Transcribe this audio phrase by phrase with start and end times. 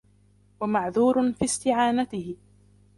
[0.61, 2.35] وَمَعْذُورٌ فِي اسْتِعَانَتِهِ